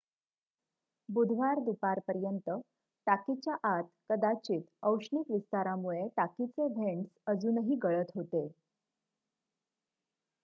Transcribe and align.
बुधवार 1.09 1.59
दुपारपर्यंत 1.65 2.49
टाकीच्या 3.07 3.55
आत 3.69 3.83
कदाचित 4.09 4.61
औष्णिक 4.83 5.29
विस्तारामुळे 5.31 6.07
टाकीचे 6.17 6.67
व्हेंट्स 6.69 7.11
अजूनही 7.27 7.75
गळत 7.83 8.11
होते 8.15 8.47